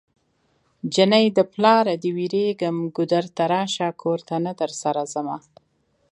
جنۍ 0.95 1.25
د 1.37 1.39
پلاره 1.53 1.93
دی 2.03 2.09
ويريږم 2.17 2.77
ګودر 2.95 3.25
ته 3.35 3.43
راشه 3.53 3.87
کور 4.01 4.19
ته 4.27 4.35
نه 4.45 4.53
درسره 4.59 5.01
ځمه 5.13 5.37